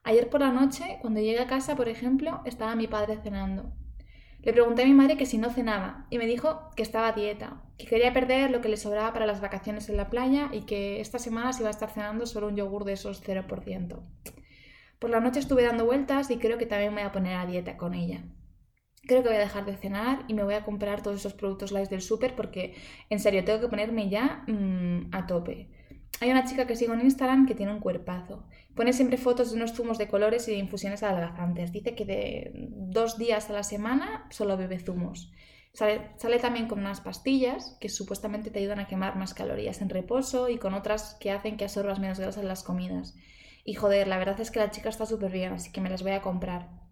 Ayer 0.04 0.30
por 0.30 0.40
la 0.40 0.52
noche, 0.52 0.98
cuando 1.00 1.20
llegué 1.20 1.40
a 1.40 1.46
casa, 1.46 1.76
por 1.76 1.88
ejemplo, 1.88 2.40
estaba 2.44 2.74
mi 2.76 2.86
padre 2.86 3.18
cenando. 3.22 3.72
Le 4.40 4.52
pregunté 4.52 4.82
a 4.82 4.86
mi 4.86 4.94
madre 4.94 5.16
que 5.16 5.26
si 5.26 5.36
no 5.36 5.50
cenaba 5.50 6.06
y 6.10 6.18
me 6.18 6.26
dijo 6.26 6.70
que 6.76 6.82
estaba 6.82 7.08
a 7.08 7.12
dieta, 7.12 7.62
que 7.76 7.86
quería 7.86 8.12
perder 8.12 8.50
lo 8.50 8.60
que 8.60 8.68
le 8.68 8.76
sobraba 8.76 9.12
para 9.12 9.26
las 9.26 9.40
vacaciones 9.40 9.88
en 9.88 9.96
la 9.96 10.08
playa 10.08 10.50
y 10.52 10.62
que 10.62 11.00
esta 11.00 11.18
semana 11.18 11.52
se 11.52 11.62
iba 11.62 11.68
a 11.68 11.72
estar 11.72 11.90
cenando 11.90 12.24
solo 12.26 12.48
un 12.48 12.56
yogur 12.56 12.84
de 12.84 12.92
esos 12.92 13.22
0%. 13.22 14.00
Por 14.98 15.10
la 15.10 15.20
noche 15.20 15.40
estuve 15.40 15.64
dando 15.64 15.84
vueltas 15.84 16.30
y 16.30 16.38
creo 16.38 16.58
que 16.58 16.66
también 16.66 16.94
me 16.94 17.02
voy 17.02 17.08
a 17.08 17.12
poner 17.12 17.36
a 17.36 17.46
dieta 17.46 17.76
con 17.76 17.94
ella 17.94 18.24
creo 19.06 19.22
que 19.22 19.28
voy 19.28 19.36
a 19.36 19.40
dejar 19.40 19.64
de 19.64 19.76
cenar 19.76 20.24
y 20.28 20.34
me 20.34 20.44
voy 20.44 20.54
a 20.54 20.64
comprar 20.64 21.02
todos 21.02 21.18
esos 21.18 21.34
productos 21.34 21.72
light 21.72 21.90
del 21.90 22.02
súper 22.02 22.34
porque, 22.34 22.74
en 23.10 23.20
serio, 23.20 23.44
tengo 23.44 23.60
que 23.60 23.68
ponerme 23.68 24.08
ya 24.08 24.44
mm, 24.46 25.10
a 25.12 25.26
tope. 25.26 25.68
Hay 26.20 26.30
una 26.30 26.44
chica 26.44 26.66
que 26.66 26.76
sigo 26.76 26.94
en 26.94 27.02
Instagram 27.02 27.46
que 27.46 27.54
tiene 27.54 27.72
un 27.72 27.80
cuerpazo. 27.80 28.44
Pone 28.74 28.92
siempre 28.92 29.18
fotos 29.18 29.50
de 29.50 29.56
unos 29.56 29.72
zumos 29.72 29.98
de 29.98 30.08
colores 30.08 30.48
y 30.48 30.52
de 30.52 30.58
infusiones 30.58 31.02
adelgazantes. 31.02 31.72
Dice 31.72 31.94
que 31.94 32.04
de 32.04 32.50
dos 32.70 33.18
días 33.18 33.50
a 33.50 33.52
la 33.52 33.62
semana 33.62 34.26
solo 34.30 34.56
bebe 34.56 34.78
zumos. 34.78 35.32
Sale, 35.72 36.10
sale, 36.16 36.38
también 36.38 36.66
con 36.66 36.80
unas 36.80 37.00
pastillas 37.00 37.76
que 37.80 37.88
supuestamente 37.88 38.50
te 38.50 38.58
ayudan 38.58 38.80
a 38.80 38.88
quemar 38.88 39.16
más 39.16 39.34
calorías 39.34 39.80
en 39.80 39.90
reposo 39.90 40.48
y 40.48 40.58
con 40.58 40.74
otras 40.74 41.16
que 41.20 41.30
hacen 41.30 41.56
que 41.56 41.64
absorbas 41.64 42.00
menos 42.00 42.18
grasa 42.18 42.40
en 42.40 42.48
las 42.48 42.64
comidas. 42.64 43.14
Y 43.64 43.74
joder, 43.74 44.08
la 44.08 44.18
verdad 44.18 44.40
es 44.40 44.50
que 44.50 44.58
la 44.58 44.70
chica 44.70 44.88
está 44.88 45.06
súper 45.06 45.30
bien, 45.30 45.52
así 45.52 45.70
que 45.70 45.80
me 45.80 45.90
las 45.90 46.02
voy 46.02 46.12
a 46.12 46.22
comprar. 46.22 46.87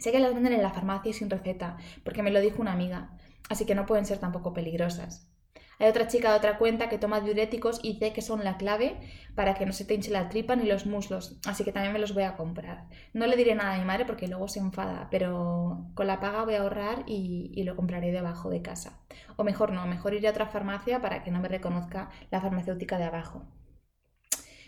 Sé 0.00 0.12
que 0.12 0.18
las 0.18 0.32
venden 0.32 0.54
en 0.54 0.62
la 0.62 0.70
farmacia 0.70 1.12
sin 1.12 1.28
receta, 1.28 1.76
porque 2.04 2.22
me 2.22 2.30
lo 2.30 2.40
dijo 2.40 2.62
una 2.62 2.72
amiga, 2.72 3.10
así 3.50 3.66
que 3.66 3.74
no 3.74 3.84
pueden 3.84 4.06
ser 4.06 4.16
tampoco 4.16 4.54
peligrosas. 4.54 5.30
Hay 5.78 5.88
otra 5.88 6.08
chica 6.08 6.30
de 6.30 6.38
otra 6.38 6.56
cuenta 6.56 6.88
que 6.88 6.96
toma 6.96 7.20
diuréticos 7.20 7.80
y 7.82 7.94
dice 7.94 8.14
que 8.14 8.22
son 8.22 8.42
la 8.42 8.56
clave 8.56 8.98
para 9.34 9.54
que 9.54 9.66
no 9.66 9.72
se 9.72 9.84
te 9.84 9.94
hinche 9.94 10.10
la 10.10 10.30
tripa 10.30 10.56
ni 10.56 10.64
los 10.64 10.86
muslos, 10.86 11.38
así 11.46 11.64
que 11.64 11.72
también 11.72 11.92
me 11.92 11.98
los 11.98 12.14
voy 12.14 12.22
a 12.22 12.36
comprar. 12.38 12.86
No 13.12 13.26
le 13.26 13.36
diré 13.36 13.54
nada 13.54 13.74
a 13.74 13.78
mi 13.78 13.84
madre 13.84 14.06
porque 14.06 14.26
luego 14.26 14.48
se 14.48 14.58
enfada, 14.60 15.08
pero 15.10 15.90
con 15.94 16.06
la 16.06 16.18
paga 16.18 16.44
voy 16.44 16.54
a 16.54 16.62
ahorrar 16.62 17.04
y, 17.06 17.52
y 17.54 17.64
lo 17.64 17.76
compraré 17.76 18.10
debajo 18.10 18.48
de 18.48 18.62
casa. 18.62 19.02
O 19.36 19.44
mejor 19.44 19.72
no, 19.72 19.86
mejor 19.86 20.14
iré 20.14 20.28
a 20.28 20.30
otra 20.30 20.46
farmacia 20.46 21.02
para 21.02 21.22
que 21.22 21.30
no 21.30 21.40
me 21.40 21.48
reconozca 21.48 22.08
la 22.30 22.40
farmacéutica 22.40 22.96
de 22.96 23.04
abajo. 23.04 23.44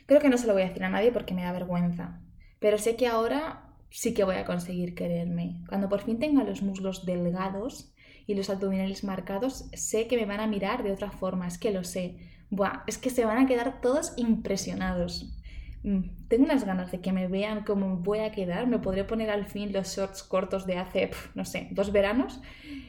Creo 0.05 0.21
que 0.21 0.29
no 0.29 0.37
se 0.37 0.47
lo 0.47 0.53
voy 0.53 0.63
a 0.63 0.67
decir 0.69 0.85
a 0.85 0.91
nadie 0.91 1.11
porque 1.11 1.33
me 1.33 1.45
da 1.45 1.53
vergüenza, 1.53 2.21
pero 2.59 2.77
sé 2.77 2.97
que 2.97 3.07
ahora 3.07 3.72
sí 3.93 4.15
que 4.15 4.25
voy 4.25 4.37
a 4.37 4.45
conseguir 4.45 4.95
quererme. 4.95 5.61
Cuando 5.69 5.89
por 5.89 6.01
fin 6.01 6.19
tenga 6.19 6.45
los 6.45 6.63
muslos 6.63 7.05
delgados 7.05 7.93
y 8.27 8.35
los 8.35 8.51
abdominales 8.51 9.05
marcados, 9.05 9.67
sé 9.75 10.07
que 10.07 10.17
me 10.17 10.27
van 10.27 10.41
a 10.41 10.47
mirar 10.47 10.83
de 10.83 10.93
otra 10.93 11.11
forma, 11.11 11.47
es 11.47 11.59
que 11.59 11.71
lo 11.71 11.85
sé. 11.85 12.17
Buah, 12.51 12.83
es 12.87 12.99
que 12.99 13.11
se 13.11 13.25
van 13.25 13.39
a 13.39 13.47
quedar 13.47 13.81
todos 13.81 14.13
impresionados. 14.17 15.39
Mm, 15.85 16.29
tengo 16.29 16.45
unas 16.45 16.65
ganas 16.65 16.93
de 16.93 17.01
que 17.01 17.13
me 17.13 17.27
vean 17.27 17.65
cómo 17.65 17.97
voy 17.97 18.21
a 18.21 18.31
quedar. 18.31 18.67
Me 18.67 18.79
podré 18.79 19.05
poner 19.05 19.31
al 19.31 19.47
fin 19.47 19.73
los 19.73 19.97
shorts 19.97 20.23
cortos 20.23 20.67
de 20.67 20.79
hace, 20.79 21.11
no 21.35 21.45
sé, 21.45 21.69
dos 21.73 21.93
veranos 21.93 22.41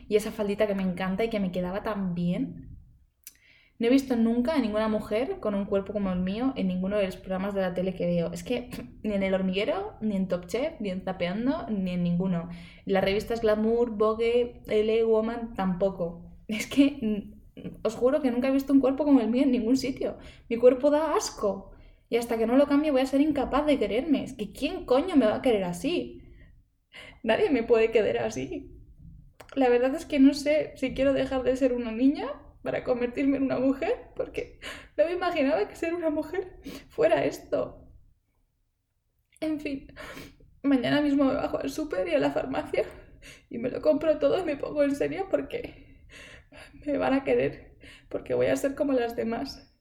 y 0.08 0.16
esa 0.16 0.32
faldita 0.32 0.68
que 0.68 0.76
me 0.76 0.84
encanta 0.84 1.24
y 1.24 1.30
que 1.30 1.40
me 1.40 1.52
quedaba 1.52 1.84
tan 1.84 2.14
bien. 2.14 2.73
No 3.80 3.88
he 3.88 3.90
visto 3.90 4.16
nunca 4.16 4.54
a 4.54 4.60
ninguna 4.60 4.88
mujer 4.88 5.40
con 5.40 5.56
un 5.56 5.66
cuerpo 5.66 5.94
como 5.94 6.12
el 6.12 6.20
mío 6.20 6.54
en 6.56 6.68
ninguno 6.68 6.98
de 6.98 7.06
los 7.06 7.18
programas 7.18 7.54
de 7.54 7.62
la 7.62 7.74
tele 7.74 7.96
que 7.96 8.06
veo. 8.06 8.32
Es 8.32 8.44
que 8.44 8.70
ni 9.04 9.14
en 9.14 9.24
El 9.24 9.34
Hormiguero, 9.34 9.96
ni 10.00 10.16
en 10.16 10.28
Top 10.28 10.46
Chef, 10.46 10.80
ni 10.80 10.90
en 10.90 11.02
Zapeando, 11.02 11.68
ni 11.70 11.92
en 11.92 12.04
ninguno. 12.04 12.50
Las 12.86 13.04
revistas 13.04 13.42
Glamour, 13.42 13.92
Vogue, 13.92 14.62
LA 14.68 15.06
Woman 15.06 15.54
tampoco. 15.56 16.30
Es 16.48 16.68
que 16.68 16.98
mm, 17.02 17.80
os 17.84 17.96
juro 17.96 18.22
que 18.22 18.30
nunca 18.30 18.48
he 18.50 18.52
visto 18.52 18.74
un 18.74 18.80
cuerpo 18.80 19.06
como 19.06 19.22
el 19.22 19.30
mío 19.30 19.44
en 19.44 19.52
ningún 19.52 19.78
sitio. 19.78 20.18
Mi 20.50 20.58
cuerpo 20.58 20.90
da 20.92 21.16
asco. 21.16 21.72
Y 22.10 22.18
hasta 22.18 22.38
que 22.38 22.46
no 22.46 22.58
lo 22.58 22.68
cambie 22.68 22.92
voy 22.92 23.02
a 23.02 23.06
ser 23.06 23.22
incapaz 23.22 23.66
de 23.66 23.80
quererme. 23.80 24.24
Es 24.24 24.34
que 24.34 24.52
¿quién 24.52 24.86
coño 24.86 25.16
me 25.16 25.26
va 25.26 25.36
a 25.36 25.42
querer 25.42 25.64
así? 25.64 26.22
Nadie 27.24 27.50
me 27.50 27.64
puede 27.64 27.92
querer 27.92 28.20
así. 28.20 28.70
La 29.56 29.70
verdad 29.70 29.96
es 29.96 30.06
que 30.06 30.20
no 30.20 30.34
sé 30.34 30.74
si 30.76 30.94
quiero 30.94 31.14
dejar 31.14 31.44
de 31.44 31.56
ser 31.56 31.74
una 31.74 31.92
niña 31.92 32.28
para 32.64 32.84
convertirme 32.84 33.38
en 33.38 33.44
una 33.44 33.60
mujer, 33.60 34.08
porque 34.16 34.60
no 34.98 35.06
me 35.06 35.14
imaginaba 35.14 35.68
que 35.68 35.76
ser 35.76 35.94
una 35.94 36.10
mujer 36.10 36.60
fuera 36.90 37.26
esto. 37.26 37.88
En 39.42 39.60
fin, 39.60 39.94
mañana 40.64 41.02
mismo 41.02 41.26
me 41.26 41.36
bajo 41.36 41.60
al 41.60 41.70
súper 41.70 42.08
y 42.08 42.16
a 42.16 42.20
la 42.20 42.32
farmacia 42.32 42.86
y 43.50 43.58
me 43.58 43.70
lo 43.70 43.82
compro 43.82 44.18
todo 44.18 44.40
y 44.40 44.44
me 44.44 44.56
pongo 44.56 44.84
en 44.84 44.96
serio 44.96 45.28
porque 45.30 46.08
me 46.86 46.98
van 46.98 47.14
a 47.14 47.24
querer, 47.24 47.78
porque 48.10 48.34
voy 48.34 48.48
a 48.48 48.56
ser 48.56 48.76
como 48.76 48.94
las 48.94 49.16
demás. 49.16 49.73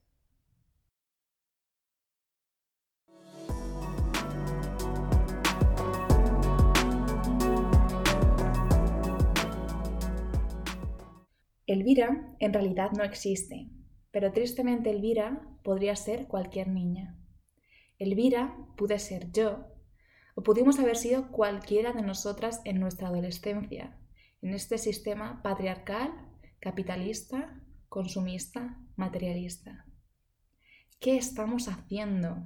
Elvira 11.73 12.35
en 12.39 12.53
realidad 12.53 12.91
no 12.91 13.03
existe, 13.03 13.69
pero 14.11 14.31
tristemente 14.31 14.91
Elvira 14.91 15.41
podría 15.63 15.95
ser 15.95 16.27
cualquier 16.27 16.67
niña. 16.67 17.17
Elvira 17.97 18.55
pude 18.77 18.99
ser 18.99 19.31
yo, 19.31 19.65
o 20.35 20.43
pudimos 20.43 20.79
haber 20.79 20.97
sido 20.97 21.31
cualquiera 21.31 21.93
de 21.93 22.01
nosotras 22.01 22.61
en 22.65 22.79
nuestra 22.79 23.07
adolescencia, 23.07 23.97
en 24.41 24.53
este 24.53 24.77
sistema 24.77 25.41
patriarcal, 25.41 26.11
capitalista, 26.59 27.61
consumista, 27.89 28.79
materialista. 28.95 29.85
¿Qué 30.99 31.17
estamos 31.17 31.67
haciendo? 31.67 32.37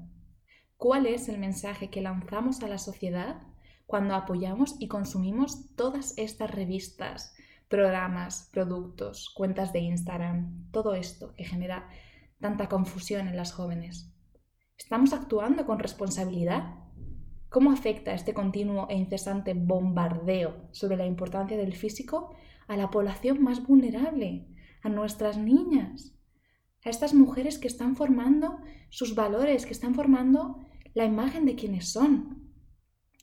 ¿Cuál 0.78 1.06
es 1.06 1.30
el 1.30 1.38
mensaje 1.38 1.90
que 1.90 2.02
lanzamos 2.02 2.62
a 2.64 2.68
la 2.68 2.78
sociedad 2.78 3.42
cuando 3.86 4.16
apoyamos 4.16 4.76
y 4.80 4.90
consumimos 4.90 5.74
todas 5.76 6.14
estas 6.18 6.52
revistas, 6.52 7.34
programas, 7.68 8.50
productos, 8.52 9.30
cuentas 9.36 9.74
de 9.74 9.80
Instagram, 9.80 10.72
todo 10.72 10.94
esto 10.96 11.34
que 11.34 11.44
genera 11.44 11.90
tanta 12.40 12.70
confusión 12.70 13.28
en 13.28 13.36
las 13.36 13.52
jóvenes. 13.52 14.14
¿Estamos 14.78 15.14
actuando 15.14 15.66
con 15.66 15.80
responsabilidad? 15.80 16.76
¿Cómo 17.50 17.72
afecta 17.72 18.14
este 18.14 18.34
continuo 18.34 18.88
e 18.90 18.96
incesante 18.96 19.54
bombardeo 19.54 20.68
sobre 20.72 20.98
la 20.98 21.06
importancia 21.06 21.58
del 21.58 21.76
físico 21.76 22.36
a 22.68 22.78
la 22.78 22.90
población 22.90 23.42
más 23.42 23.66
vulnerable, 23.66 24.48
a 24.84 24.90
nuestras 24.90 25.38
niñas, 25.38 26.14
a 26.86 26.90
estas 26.90 27.14
mujeres 27.14 27.58
que 27.58 27.68
están 27.68 27.96
formando 27.96 28.60
sus 28.90 29.16
valores, 29.16 29.66
que 29.66 29.74
están 29.74 29.96
formando 29.96 30.60
la 30.94 31.06
imagen 31.06 31.46
de 31.46 31.56
quienes 31.56 31.92
son? 31.92 32.47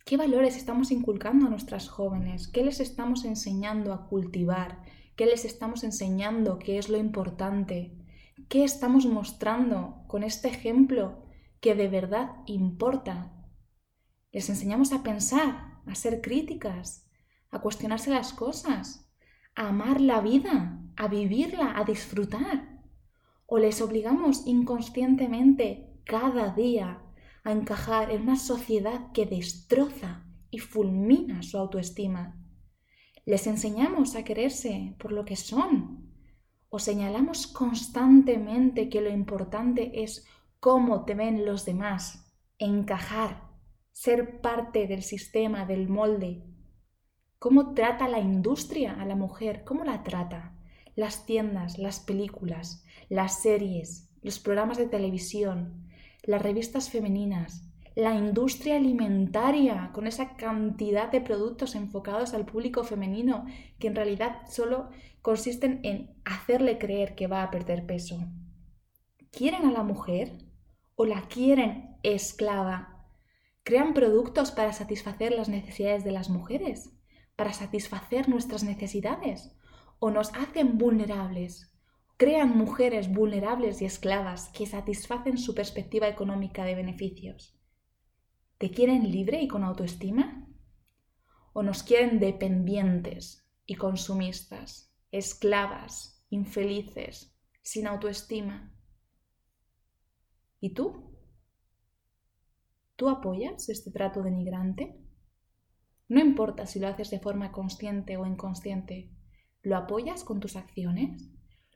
¿Qué 0.05 0.19
valores 0.19 0.59
estamos 0.59 0.91
inculcando 0.91 1.47
a 1.47 1.49
nuestras 1.49 1.89
jóvenes? 1.89 2.47
¿Qué 2.49 2.63
les 2.63 2.79
estamos 2.79 3.25
enseñando 3.25 3.95
a 3.95 4.07
cultivar? 4.07 4.83
¿Qué 5.17 5.25
les 5.25 5.47
estamos 5.47 5.83
enseñando 5.83 6.59
qué 6.59 6.77
es 6.77 6.91
lo 6.91 6.99
importante? 6.99 7.97
¿Qué 8.51 8.65
estamos 8.65 9.07
mostrando 9.07 10.05
con 10.07 10.23
este 10.23 10.49
ejemplo 10.49 11.25
que 11.63 11.75
de 11.75 11.89
verdad 11.89 12.33
importa? 12.45 13.33
Les 14.31 14.51
enseñamos 14.51 14.93
a 14.93 15.03
pensar, 15.03 15.81
a 15.87 15.95
ser 15.95 16.21
críticas, 16.21 17.09
a 17.51 17.63
cuestionarse 17.63 18.11
las 18.11 18.35
cosas, 18.35 19.11
a 19.55 19.69
amar 19.69 20.03
la 20.03 20.21
vida, 20.21 20.83
a 20.97 21.09
vivirla, 21.09 21.79
a 21.79 21.85
disfrutar. 21.85 22.83
O 23.47 23.57
les 23.57 23.81
obligamos 23.81 24.47
inconscientemente 24.47 25.99
cada 26.05 26.53
día 26.53 27.01
a 27.45 27.53
encajar 27.53 28.11
en 28.11 28.23
una 28.23 28.37
sociedad 28.37 29.13
que 29.13 29.27
destroza 29.27 30.25
y 30.51 30.59
fulmina 30.59 31.43
su 31.43 31.59
autoestima. 31.59 32.41
Les 33.27 33.47
enseñamos 33.47 34.17
a 34.17 34.25
quererse 34.25 34.97
por 34.99 35.13
lo 35.13 35.25
que 35.25 35.37
son 35.37 36.13
o 36.69 36.79
señalamos 36.79 37.47
constantemente 37.47 38.89
que 38.89 39.01
lo 39.01 39.11
importante 39.11 40.03
es 40.03 40.27
cómo 40.59 41.05
te 41.05 41.15
ven 41.15 41.47
los 41.47 41.65
demás, 41.65 42.35
encajar, 42.59 43.49
ser 43.93 44.41
parte 44.41 44.89
del 44.89 45.03
sistema, 45.03 45.67
del 45.67 45.89
molde. 45.89 46.43
¿Cómo 47.39 47.75
trata 47.75 48.09
la 48.09 48.19
industria 48.19 48.95
a 48.95 49.05
la 49.05 49.15
mujer? 49.15 49.63
¿Cómo 49.65 49.85
la 49.85 50.03
trata? 50.03 50.59
Las 50.97 51.27
tiendas, 51.27 51.79
las 51.79 52.01
películas, 52.01 52.85
las 53.09 53.43
series, 53.43 54.11
los 54.23 54.39
programas 54.41 54.79
de 54.79 54.87
televisión, 54.87 55.84
las 56.25 56.43
revistas 56.43 56.91
femeninas, 56.91 57.71
la 57.95 58.15
industria 58.15 58.77
alimentaria, 58.77 59.91
con 59.93 60.07
esa 60.07 60.37
cantidad 60.37 61.11
de 61.13 61.21
productos 61.21 61.75
enfocados 61.75 62.35
al 62.35 62.45
público 62.45 62.83
femenino 62.83 63.47
que 63.79 63.87
en 63.87 63.95
realidad 63.95 64.39
solo 64.49 64.89
consisten 65.23 65.81
en 65.85 66.17
hacerle 66.25 66.79
creer 66.79 67.15
que 67.15 67.29
va 67.29 67.43
a 67.43 67.51
perder 67.51 67.87
peso. 67.87 68.19
¿Quieren 69.31 69.67
a 69.67 69.73
la 69.73 69.83
mujer 69.83 70.39
o 70.97 71.07
la 71.07 71.23
quieren 71.23 71.97
esclava? 72.03 73.07
¿Crean 73.63 73.95
productos 73.95 74.51
para 74.51 74.73
satisfacer 74.73 75.33
las 75.33 75.49
necesidades 75.49 76.05
de 76.05 76.13
las 76.13 76.31
mujeres? 76.31 76.93
¿Para 77.37 77.53
satisfacer 77.53 78.29
nuestras 78.29 78.65
necesidades? 78.65 79.57
¿O 79.99 80.11
nos 80.11 80.35
hacen 80.35 80.79
vulnerables? 80.79 81.74
Crean 82.17 82.57
mujeres 82.57 83.13
vulnerables 83.13 83.83
y 83.83 83.87
esclavas 83.87 84.49
que 84.51 84.67
satisfacen 84.67 85.39
su 85.39 85.55
perspectiva 85.55 86.09
económica 86.09 86.65
de 86.65 86.75
beneficios. 86.75 87.59
¿Te 88.59 88.71
quieren 88.71 89.11
libre 89.11 89.43
y 89.43 89.49
con 89.49 89.65
autoestima? 89.65 90.47
¿O 91.53 91.63
nos 91.63 91.83
quieren 91.83 92.21
dependientes 92.21 93.49
y 93.67 93.75
consumistas, 93.75 94.95
esclavas, 95.11 96.25
infelices, 96.31 97.37
sin 97.63 97.87
autoestima? 97.87 98.73
¿Y 100.61 100.71
tú? 100.71 101.19
¿Tú 102.97 103.09
apoyas 103.09 103.69
este 103.69 103.91
trato 103.91 104.23
denigrante? 104.23 104.97
No 106.09 106.21
importa 106.21 106.67
si 106.67 106.79
lo 106.79 106.87
haces 106.87 107.11
de 107.11 107.19
forma 107.19 107.51
consciente 107.51 108.17
o 108.17 108.25
inconsciente, 108.25 109.11
¿lo 109.63 109.77
apoyas 109.77 110.23
con 110.23 110.39
tus 110.39 110.55
acciones? 110.55 111.34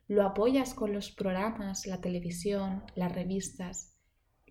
¿Lo 0.09 0.25
apoyas 0.25 0.73
con 0.73 0.91
los 0.91 1.11
programas, 1.11 1.85
la 1.85 2.01
televisión, 2.01 2.83
las 2.95 3.13
revistas, 3.13 3.95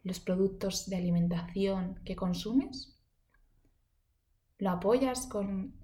los 0.04 0.20
productos 0.20 0.88
de 0.88 0.94
alimentación 0.94 2.00
que 2.04 2.14
consumes? 2.14 2.96
¿Lo 4.58 4.70
apoyas 4.70 5.26
con 5.26 5.74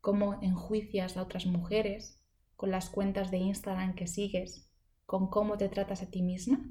cómo 0.00 0.42
enjuicias 0.42 1.16
a 1.16 1.22
otras 1.22 1.46
mujeres, 1.46 2.20
con 2.56 2.72
las 2.72 2.90
cuentas 2.90 3.30
de 3.30 3.36
Instagram 3.36 3.94
que 3.94 4.08
sigues, 4.08 4.68
con 5.06 5.30
cómo 5.30 5.56
te 5.56 5.68
tratas 5.68 6.02
a 6.02 6.10
ti 6.10 6.22
misma? 6.22 6.68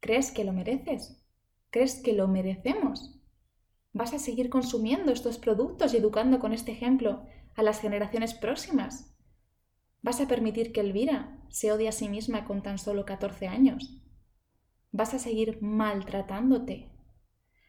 ¿Crees 0.00 0.32
que 0.32 0.44
lo 0.44 0.54
mereces? 0.54 1.22
¿Crees 1.68 2.00
que 2.00 2.14
lo 2.14 2.28
merecemos? 2.28 3.20
¿Vas 3.92 4.14
a 4.14 4.18
seguir 4.18 4.48
consumiendo 4.48 5.12
estos 5.12 5.36
productos 5.36 5.92
y 5.92 5.98
educando 5.98 6.38
con 6.38 6.54
este 6.54 6.72
ejemplo 6.72 7.26
a 7.56 7.62
las 7.62 7.80
generaciones 7.80 8.32
próximas? 8.32 9.13
¿Vas 10.04 10.20
a 10.20 10.28
permitir 10.28 10.70
que 10.74 10.82
Elvira 10.82 11.42
se 11.48 11.72
odie 11.72 11.88
a 11.88 11.92
sí 11.92 12.10
misma 12.10 12.44
con 12.44 12.62
tan 12.62 12.76
solo 12.76 13.06
14 13.06 13.48
años? 13.48 14.02
¿Vas 14.92 15.14
a 15.14 15.18
seguir 15.18 15.62
maltratándote? 15.62 16.92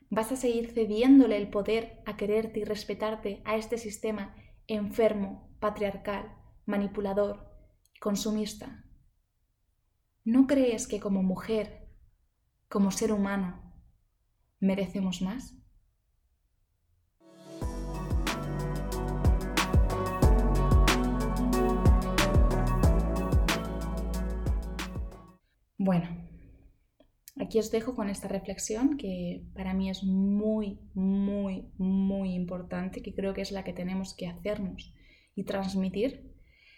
¿Vas 0.10 0.34
a 0.34 0.36
seguir 0.36 0.70
cediéndole 0.74 1.38
el 1.38 1.50
poder 1.50 2.04
a 2.06 2.18
quererte 2.18 2.60
y 2.60 2.66
respetarte 2.66 3.42
a 3.46 3.56
este 3.56 3.78
sistema 3.78 4.36
enfermo, 4.68 5.56
patriarcal, 5.62 6.36
manipulador 6.66 7.54
consumista? 8.02 8.84
¿No 10.26 10.46
crees 10.46 10.88
que 10.90 11.00
como 11.00 11.24
mujer 11.24 11.88
como 12.68 12.92
ser 12.92 13.14
humano, 13.14 13.74
merecemos 14.60 15.22
más? 15.22 15.56
Bueno, 25.86 26.08
aquí 27.40 27.60
os 27.60 27.70
dejo 27.70 27.94
con 27.94 28.10
esta 28.10 28.28
reflexión 28.28 28.98
que 28.98 29.46
para 29.54 29.76
mí 29.76 29.92
es 29.92 30.02
muy, 30.04 30.80
muy, 30.96 31.72
muy 31.78 32.34
importante, 32.34 33.04
que 33.04 33.14
creo 33.14 33.36
que 33.36 33.42
es 33.42 33.52
la 33.52 33.64
que 33.64 33.72
tenemos 33.72 34.16
que 34.16 34.26
hacernos 34.26 34.96
y 35.36 35.44
transmitir. 35.44 36.34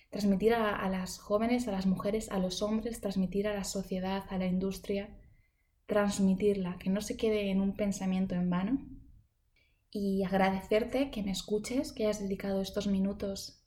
Transmitir 0.10 0.54
a, 0.54 0.90
las 0.90 1.20
jóvenes, 1.20 1.70
a 1.70 1.72
las 1.72 1.86
mujeres, 1.86 2.30
a 2.32 2.38
los 2.38 2.62
hombres, 2.62 3.00
transmitir 3.00 3.48
a 3.48 3.54
la 3.54 3.64
sociedad, 3.64 4.26
a 4.28 4.38
la 4.38 4.46
industria, 4.46 5.18
transmitirla, 5.86 6.78
que 6.78 6.90
no 6.90 7.00
se 7.00 7.16
quede 7.16 7.50
en 7.50 7.62
un 7.62 7.78
pensamiento 7.78 8.36
en 8.36 8.50
vano. 8.50 8.86
Y 9.90 10.26
agradecerte 10.26 11.12
que 11.12 11.24
me 11.24 11.32
escuches, 11.32 11.94
que 11.94 12.04
hayas 12.04 12.20
dedicado 12.20 12.62
estos 12.62 12.88
minutos 12.88 13.64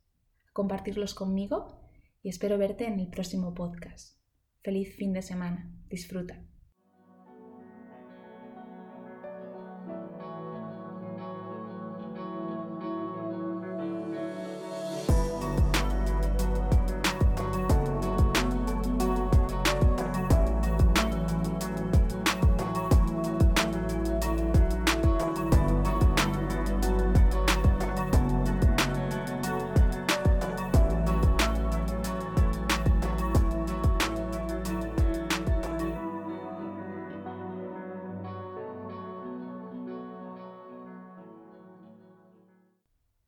a 0.50 0.52
compartirlos 0.52 1.14
conmigo 1.14 1.80
y 2.22 2.28
espero 2.28 2.58
verte 2.58 2.84
en 2.84 3.00
el 3.00 3.08
próximo 3.08 3.54
podcast. 3.54 4.19
Feliz 4.62 4.94
fin 4.94 5.12
de 5.12 5.22
semana. 5.22 5.70
Disfruta. 5.88 6.49